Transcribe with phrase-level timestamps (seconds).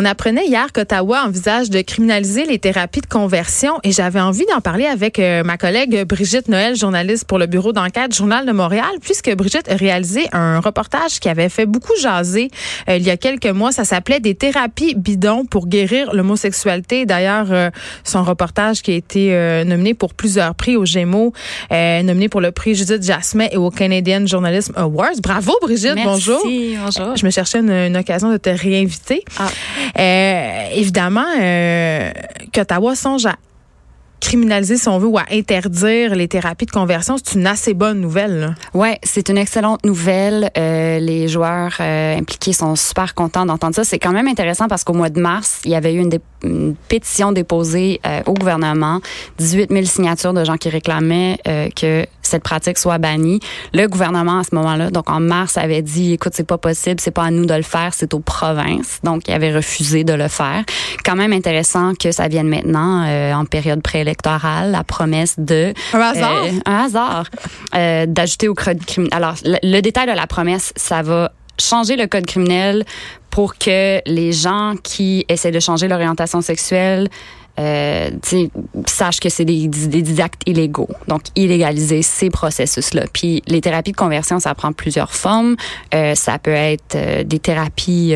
[0.00, 4.60] On apprenait hier qu'Ottawa envisage de criminaliser les thérapies de conversion et j'avais envie d'en
[4.60, 8.86] parler avec euh, ma collègue Brigitte Noël, journaliste pour le bureau d'enquête Journal de Montréal,
[9.02, 12.48] puisque Brigitte a réalisé un reportage qui avait fait beaucoup jaser
[12.88, 13.72] euh, il y a quelques mois.
[13.72, 17.04] Ça s'appelait Des thérapies bidons pour guérir l'homosexualité.
[17.04, 17.70] D'ailleurs, euh,
[18.04, 21.32] son reportage qui a été nominé pour plusieurs prix aux Gémeaux,
[21.72, 25.20] nominé pour le prix Judith Jasmin et au Canadian Journalism Awards.
[25.20, 26.40] Bravo Brigitte, Merci, bonjour.
[26.84, 27.16] bonjour.
[27.16, 29.24] Je me cherchais une, une occasion de te réinviter.
[29.40, 29.48] Ah.
[29.98, 32.10] Euh, évidemment, euh,
[32.52, 33.36] qu'Ottawa songe à
[34.20, 38.00] criminaliser, si on veut, ou à interdire les thérapies de conversion, c'est une assez bonne
[38.00, 38.54] nouvelle.
[38.74, 40.50] Ouais, c'est une excellente nouvelle.
[40.56, 43.84] Euh, les joueurs euh, impliqués sont super contents d'entendre ça.
[43.84, 46.74] C'est quand même intéressant parce qu'au mois de mars, il y avait eu une, une
[46.88, 49.00] pétition déposée euh, au gouvernement,
[49.38, 53.40] 18 000 signatures de gens qui réclamaient euh, que cette pratique soit bannie.
[53.72, 57.10] Le gouvernement à ce moment-là, donc en mars, avait dit, écoute, c'est pas possible, c'est
[57.10, 59.00] pas à nous de le faire, c'est aux provinces.
[59.02, 60.64] Donc, il avait refusé de le faire.
[61.04, 63.82] Quand même intéressant que ça vienne maintenant euh, en période
[64.70, 66.44] la promesse de Un hasard?
[66.44, 67.24] euh, un hasard
[67.74, 69.14] euh, d'ajouter au code criminel.
[69.14, 72.84] Alors, le, le détail de la promesse, ça va changer le code criminel
[73.30, 77.08] pour que les gens qui essaient de changer l'orientation sexuelle
[77.58, 78.10] euh,
[78.86, 80.88] sachent que c'est des, des, des actes illégaux.
[81.08, 83.06] Donc, illégaliser ces processus-là.
[83.12, 85.56] Puis, les thérapies de conversion, ça prend plusieurs formes.
[85.92, 88.12] Euh, ça peut être euh, des thérapies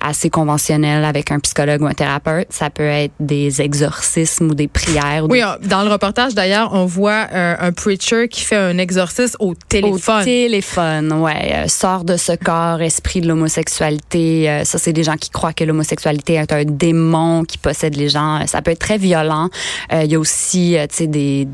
[0.00, 2.48] assez conventionnelles avec un psychologue ou un thérapeute.
[2.50, 5.24] Ça peut être des exorcismes ou des prières.
[5.24, 8.78] Ou Oui, des dans le reportage, d'ailleurs, on voit euh, un preacher qui fait un
[8.78, 10.22] exorcisme au téléphone.
[10.22, 11.52] Au téléphone, ouais.
[11.54, 14.48] Euh, sort de ce corps, esprit de l'homosexualité.
[14.50, 18.08] Euh, ça, c'est des gens qui croient que l'homosexualité est un démon qui possède les
[18.08, 18.46] gens.
[18.46, 19.48] Ça peut être très violent.
[19.92, 21.48] Il y a aussi, tu sais, des,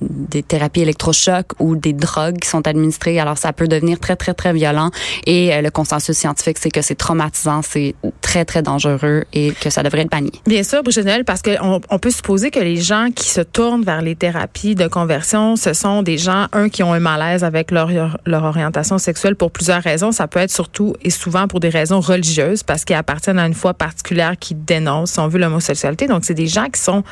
[0.00, 3.18] des thérapies électrochocs ou des drogues qui sont administrées.
[3.20, 4.90] Alors, ça peut devenir très, très, très violent.
[5.26, 9.82] Et le consensus scientifique, c'est que c'est traumatisant, c'est très, très dangereux et que ça
[9.82, 10.32] devrait être banni.
[10.46, 13.82] Bien sûr, Brigitte Noël, parce qu'on on peut supposer que les gens qui se tournent
[13.82, 17.70] vers les thérapies de conversion, ce sont des gens, un, qui ont un malaise avec
[17.70, 17.90] leur,
[18.26, 20.12] orientation sexuelle pour plusieurs raisons.
[20.12, 23.54] Ça peut être surtout et souvent pour des raisons religieuses, parce qu'ils appartiennent à une
[23.54, 26.06] foi particulière qui dénonce, on veut, l'homosexualité.
[26.06, 27.02] Donc, c'est des gens qui sont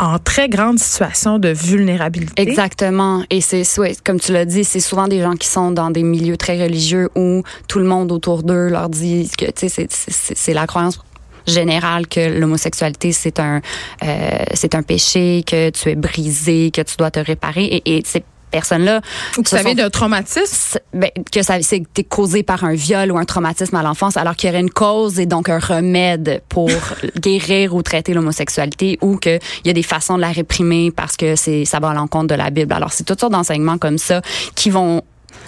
[0.00, 2.40] en très grande situation de vulnérabilité.
[2.40, 3.22] Exactement.
[3.30, 6.02] Et c'est, ouais, comme tu l'as dit, c'est souvent des gens qui sont dans des
[6.02, 9.90] milieux très religieux où tout le monde autour d'eux leur dit que, tu sais, c'est,
[9.90, 11.00] c'est, c'est la croyance
[11.46, 13.62] générale que l'homosexualité c'est un
[14.04, 18.02] euh, c'est un péché que tu es brisé que tu dois te réparer et, et
[18.04, 19.00] ces personnes là
[19.36, 20.78] Ou que ça vient d'un traumatisme?
[20.92, 24.48] ben, que ça t'es causé par un viol ou un traumatisme à l'enfance, alors qu'il
[24.48, 26.70] y aurait une cause et donc un remède pour
[27.16, 31.36] guérir ou traiter l'homosexualité, ou qu'il y a des façons de la réprimer parce que
[31.36, 32.72] c'est ça va à l'encontre de la Bible.
[32.72, 34.22] Alors c'est toutes sortes d'enseignements comme ça
[34.54, 35.02] qui vont,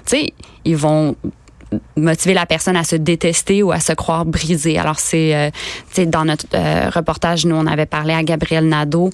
[0.06, 0.32] tu sais,
[0.64, 1.16] ils vont
[1.96, 4.78] motiver la personne à se détester ou à se croire brisée.
[4.78, 5.50] Alors c'est, euh,
[5.88, 9.10] tu sais, dans notre euh, reportage, nous on avait parlé à Gabriel Nadeau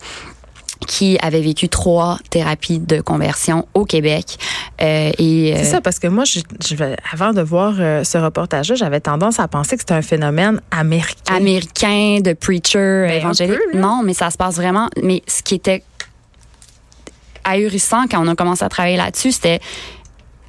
[0.87, 4.37] qui avait vécu trois thérapies de conversion au Québec.
[4.83, 8.05] Euh, et, C'est euh, ça, parce que moi, je, je vais- avant de voir euh,
[8.05, 11.35] ce reportage-là, j'avais tendance à penser que c'était un phénomène américain.
[11.35, 13.59] américain de preacher Ben, évangélique.
[13.73, 13.79] peu.
[13.79, 14.89] Non, mais ça se passe vraiment.
[15.03, 15.83] Mais ce qui était
[17.45, 19.61] ahurissant quand on a commencé à travailler là-dessus, c'était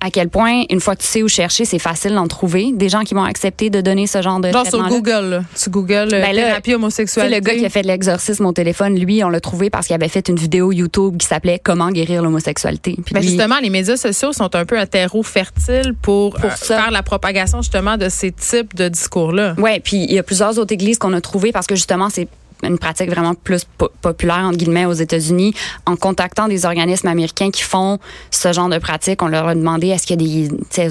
[0.08, 2.72] à quel point, une fois que tu sais où chercher, c'est facile d'en trouver.
[2.74, 4.88] Des gens qui vont accepter de donner ce genre de Genre sur.
[4.88, 5.42] Google, là.
[5.62, 7.36] tu Google euh, Ben thérapie homosexualité.
[7.36, 10.08] le gars qui a fait l'exorcisme au téléphone, lui, on l'a trouvé parce qu'il avait
[10.08, 12.96] fait une vidéo YouTube qui s'appelait Comment guérir l'homosexualité.
[13.12, 16.50] Ben lui- justement, les médias sociaux sont un peu un terreau fertile pour, Pour euh,
[16.50, 19.56] faire la propagation justement de ces types de discours-là.
[19.58, 22.28] Ouais, puis il y a plusieurs autres églises qu'on a trouvées parce que justement c'est
[22.64, 25.54] une pratique vraiment plus po- populaire entre guillemets aux États-Unis
[25.86, 28.00] en contactant des organismes américains qui font
[28.32, 30.08] ce genre de pratique on leur a demandé est-ce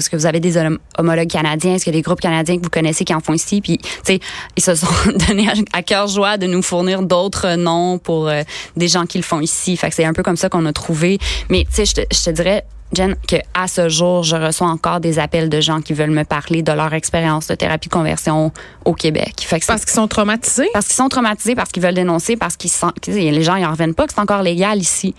[0.09, 2.63] que vous avez des hom- homologues canadiens est-ce qu'il y a des groupes canadiens que
[2.63, 3.61] vous connaissez qui en font ici?
[3.61, 4.19] Puis tu sais
[4.55, 4.87] ils se sont
[5.27, 8.43] donnés à, cœur joie de nous fournir d'autres noms pour euh,
[8.75, 9.77] des gens qui le font ici.
[9.77, 11.19] Fait que c'est un peu comme ça qu'on a trouvé.
[11.49, 12.63] Mais tu sais je te dirais
[12.93, 16.23] Jen, que à ce jour, je reçois encore des appels de gens qui veulent me
[16.23, 18.51] parler de leur expérience de thérapie de conversion
[18.85, 19.33] au Québec.
[19.39, 20.69] Fait que c'est- Parce qu'ils sont traumatisés?
[20.71, 23.71] parce qu'ils sont traumatisés, parce qu'ils veulent dénoncer, parce qu'ils sais, les gens ils en
[23.71, 25.13] reviennent pas que c'est encore légal ici.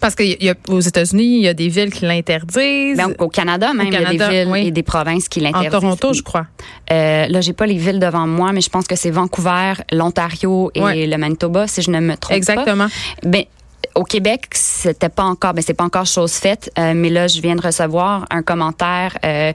[0.00, 2.98] Parce qu'aux États-Unis, il y a des villes qui l'interdisent.
[2.98, 4.66] Donc au Canada même, il y a des villes oui.
[4.66, 5.70] et des provinces qui en l'interdisent.
[5.70, 6.46] Toronto, je crois.
[6.90, 10.70] Euh, là, j'ai pas les villes devant moi, mais je pense que c'est Vancouver, l'Ontario
[10.74, 11.06] et Ouais.
[11.06, 12.36] le Manitoba, si je ne me trompe pas.
[12.36, 12.88] Exactement.
[13.22, 13.44] Ben,
[13.94, 17.40] au Québec, c'était pas encore, ben c'est pas encore chose faite, euh, mais là, je
[17.40, 19.52] viens de recevoir un commentaire euh,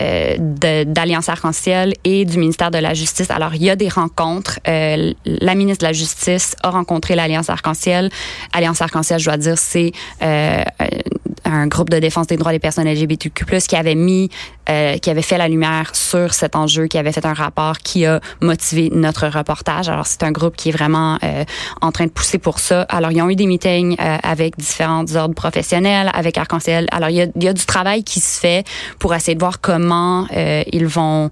[0.00, 0.36] euh,
[0.84, 3.30] d'Alliance Arc-en-Ciel et du ministère de la Justice.
[3.30, 4.60] Alors, il y a des rencontres.
[4.68, 8.10] Euh, la ministre de la Justice a rencontré l'Alliance Arc-en-Ciel.
[8.52, 10.62] Alliance Arc-en-Ciel, je dois dire, c'est euh,
[11.52, 14.30] un groupe de défense des droits des personnes LGBTQ+, qui avait mis,
[14.68, 18.06] euh, qui avait fait la lumière sur cet enjeu, qui avait fait un rapport qui
[18.06, 19.88] a motivé notre reportage.
[19.88, 21.44] Alors, c'est un groupe qui est vraiment euh,
[21.80, 22.82] en train de pousser pour ça.
[22.82, 26.86] Alors, ils ont eu des meetings euh, avec différents ordres professionnels, avec Arc-en-Ciel.
[26.92, 28.66] Alors, il y, a, y a du travail qui se fait
[28.98, 31.30] pour essayer de voir comment euh, ils vont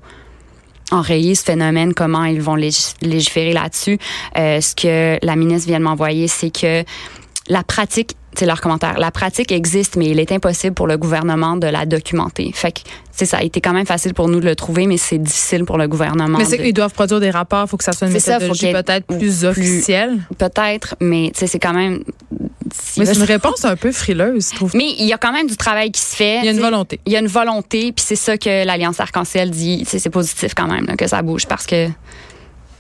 [0.91, 3.99] enrayer ce phénomène, comment ils vont légiférer là-dessus.
[4.37, 6.85] Euh, ce que la ministre vient de m'envoyer, c'est que
[7.49, 11.57] la pratique, c'est leur commentaire, la pratique existe, mais il est impossible pour le gouvernement
[11.57, 12.51] de la documenter.
[12.55, 12.81] Fait que,
[13.11, 15.65] c'est ça a été quand même facile pour nous de le trouver, mais c'est difficile
[15.65, 16.39] pour le gouvernement.
[16.39, 18.21] Mais c'est de- qu'ils doivent produire des rapports, il faut que ça soit une C'est
[18.21, 20.19] ça, faut méthodologie peut-être plus, plus- officielle.
[20.39, 22.05] Peut-être, mais c'est quand même.
[22.97, 24.73] Mais c'est une réponse un peu frileuse, je trouve.
[24.77, 26.39] Mais il y a quand même du travail qui se fait.
[26.39, 27.01] Il y a une volonté.
[27.07, 29.85] Il y a une volonté, puis c'est ça que l'Alliance Arc-en-Ciel dit.
[29.87, 31.89] C'est positif quand même là, que ça bouge parce que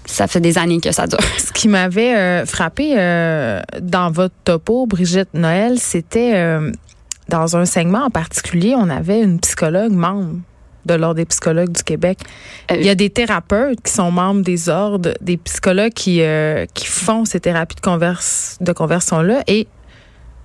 [0.08, 1.20] ça fait des années que ça dure.
[1.38, 6.72] Ce qui m'avait euh, frappé euh, dans votre topo, Brigitte Noël, c'était euh,
[7.28, 10.36] dans un segment en particulier, on avait une psychologue membre
[10.86, 12.18] de l'Ordre des psychologues du Québec.
[12.70, 16.22] Il y a des thérapeutes qui sont membres des ordres, des psychologues qui,
[16.72, 19.42] qui font ces thérapies de, converse, de conversion-là.
[19.48, 19.66] Et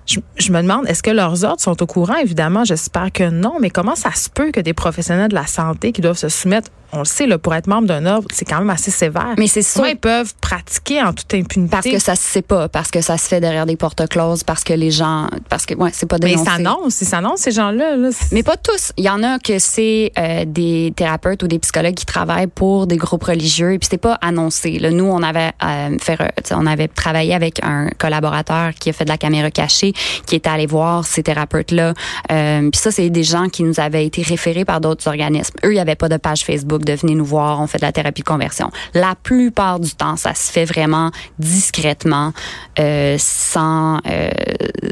[0.05, 2.17] je, je me demande, est-ce que leurs ordres sont au courant?
[2.17, 5.93] Évidemment, j'espère que non, mais comment ça se peut que des professionnels de la santé
[5.93, 8.59] qui doivent se soumettre, on le sait, là, pour être membre d'un ordre, c'est quand
[8.59, 9.33] même assez sévère.
[9.37, 9.85] Mais c'est sûr.
[9.87, 11.71] Ils peuvent pratiquer en toute impunité?
[11.71, 14.43] Parce que ça se sait pas, parce que ça se fait derrière des portes closes,
[14.43, 16.49] parce que les gens, parce que ouais, c'est pas mais dénoncé.
[16.49, 17.95] ils s'annoncent, ils s'annoncent, ces gens-là.
[17.97, 18.09] Là.
[18.31, 18.93] Mais pas tous.
[18.97, 22.87] Il y en a que c'est euh, des thérapeutes ou des psychologues qui travaillent pour
[22.87, 24.79] des groupes religieux et puis c'est pas annoncé.
[24.79, 26.17] Là, nous, on avait euh, fait,
[26.51, 29.93] on avait travaillé avec un collaborateur qui a fait de la caméra cachée,
[30.25, 31.93] qui était allé voir ces thérapeutes-là.
[32.31, 35.55] Euh, puis ça, c'est des gens qui nous avaient été référés par d'autres organismes.
[35.65, 37.85] Eux, il y avait pas de page Facebook de venez nous voir, on fait de
[37.85, 38.71] la thérapie de conversion.
[38.93, 42.33] La plupart du temps, ça se fait vraiment discrètement,
[42.79, 44.29] euh, sans euh,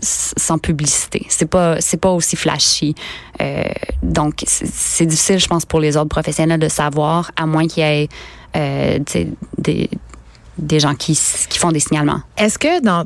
[0.01, 1.25] sans publicité.
[1.29, 2.95] C'est pas c'est pas aussi flashy.
[3.41, 3.63] Euh,
[4.03, 7.85] donc c'est- difficile, je pense, pour les autres professionnels de savoir, à moins qu'il y
[7.88, 8.09] ait
[9.57, 9.89] des
[10.57, 12.21] des gens qui qui font des signalements.
[12.37, 13.05] Est-ce que dans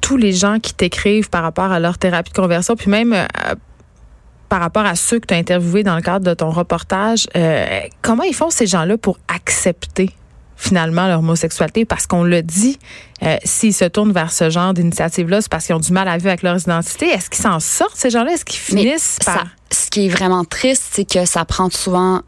[0.00, 3.14] tous les gens qui t'écrivent par rapport à leur thérapie de conversion, puis même
[4.48, 7.80] par rapport à ceux que tu as interviewés dans le cadre de ton reportage, euh,
[8.02, 10.10] comment ils font ces gens-là pour accepter
[10.56, 11.84] finalement leur homosexualité?
[11.84, 12.78] Parce qu'on le dit,
[13.22, 16.16] euh, s'ils se tournent vers ce genre d'initiative-là, c'est parce qu'ils ont du mal à
[16.16, 17.06] vivre avec leur identité.
[17.06, 18.32] Est-ce qu'ils s'en sortent, ces gens-là?
[18.32, 19.34] Est-ce qu'ils Mais finissent par...
[19.34, 22.22] Ça, ce qui est vraiment triste, c'est que ça prend souvent.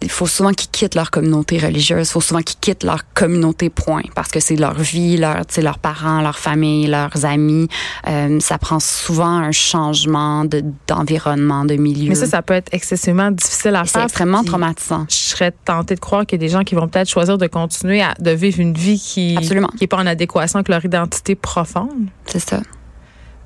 [0.00, 2.08] Il faut souvent qu'ils quittent leur communauté religieuse.
[2.08, 4.02] Il faut souvent qu'ils quittent leur communauté, point.
[4.14, 7.68] Parce que c'est leur vie, leur, leurs parents, leur famille, leurs amis.
[8.06, 12.08] Euh, ça prend souvent un changement de, d'environnement, de milieu.
[12.10, 14.04] Mais ça, ça peut être excessivement difficile à c'est faire.
[14.04, 15.06] extrêmement puis traumatisant.
[15.08, 17.46] Je serais tentée de croire qu'il y a des gens qui vont peut-être choisir de
[17.46, 19.70] continuer à de vivre une vie qui Absolument.
[19.76, 22.08] qui pas en adéquation avec leur identité profonde.
[22.26, 22.60] C'est ça.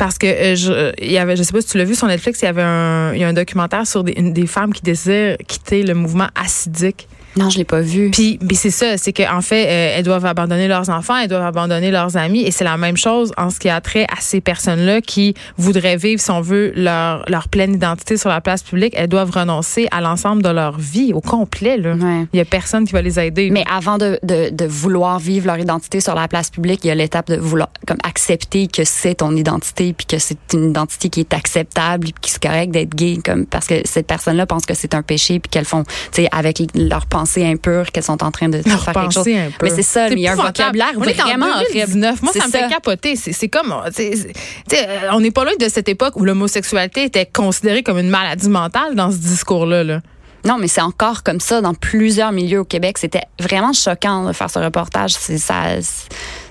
[0.03, 1.95] Parce que euh, je, euh, il y avait, je sais pas si tu l'as vu
[1.95, 4.73] sur Netflix, il y avait un, il y a un documentaire sur des, des femmes
[4.73, 7.07] qui désirent quitter le mouvement acidique.
[7.37, 8.11] Non, je l'ai pas vu.
[8.11, 11.91] Puis, c'est ça, c'est qu'en fait, euh, elles doivent abandonner leurs enfants, elles doivent abandonner
[11.91, 15.01] leurs amis, et c'est la même chose en ce qui a trait à ces personnes-là
[15.01, 18.93] qui voudraient vivre, si on veut, leur, leur pleine identité sur la place publique.
[18.97, 21.77] Elles doivent renoncer à l'ensemble de leur vie au complet.
[21.79, 21.95] Là.
[21.95, 22.27] Ouais.
[22.33, 23.51] Il y a personne qui va les aider.
[23.51, 26.91] Mais avant de, de, de vouloir vivre leur identité sur la place publique, il y
[26.91, 31.09] a l'étape de vouloir comme accepter que c'est ton identité puis que c'est une identité
[31.09, 34.67] qui est acceptable puis que c'est correct d'être gay comme parce que cette personne-là pense
[34.67, 38.23] que c'est un péché puis qu'elles font tu sais avec leur pensée impure qu'elles sont
[38.23, 39.15] en train de faire quelque chose.
[39.15, 39.67] penser un peu.
[39.67, 41.73] Mais c'est ça, il y a un vocabulaire On est en vraiment horrible.
[41.73, 42.23] 2019.
[42.23, 43.17] Moi, ça me fait capoter.
[43.17, 47.83] C'est c'est comme, euh, on n'est pas loin de cette époque où l'homosexualité était considérée
[47.83, 49.85] comme une maladie mentale dans ce discours-là.
[49.85, 50.01] Là.
[50.45, 52.99] Non, mais c'est encore comme ça dans plusieurs milieux au Québec.
[52.99, 55.13] C'était vraiment choquant de faire ce reportage.
[55.13, 55.55] C'est ça,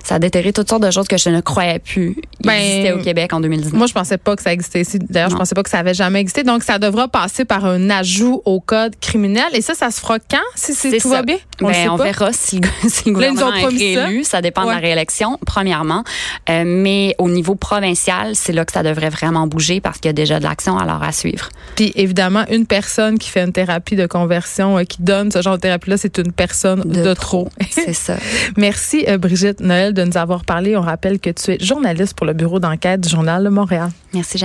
[0.02, 2.98] ça a déterré toutes sortes de choses que je ne croyais plus Ben, exister au
[2.98, 3.74] Québec en 2019.
[3.74, 4.98] Moi, je pensais pas que ça existait ici.
[4.98, 6.42] D'ailleurs, je pensais pas que ça avait jamais existé.
[6.42, 9.46] Donc, ça devra passer par un ajout au code criminel.
[9.54, 11.08] Et ça, ça se fera quand, si tout ça.
[11.08, 11.36] va bien?
[11.60, 14.04] On Ben, on verra si le, si le gouvernement est promis ça.
[14.04, 14.24] réélu.
[14.24, 16.04] Ça, dépend de la réélection, premièrement.
[16.50, 20.10] Euh, mais au niveau provincial, c'est là que ça devrait vraiment bouger parce qu'il y
[20.10, 21.48] a déjà de l'action alors à suivre.
[21.76, 25.56] Puis, évidemment, une personne qui fait une thérapie de conversion, euh, qui donne ce genre
[25.56, 27.48] de thérapie-là, c'est une personne de, De trop.
[27.70, 28.16] C'est ça.
[28.56, 29.60] Merci, euh, Brigitte
[29.92, 30.76] De nous avoir parlé.
[30.76, 33.90] On rappelle que tu es journaliste pour le bureau d'enquête du Journal de Montréal.
[34.14, 34.38] Merci,